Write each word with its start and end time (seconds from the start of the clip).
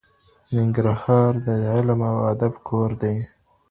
ننګرهار 0.55 1.31
د 1.45 1.47
علم 1.73 1.99
او 2.09 2.17
ادب 2.31 2.53
کور 2.67 2.89
دی. 3.01 3.15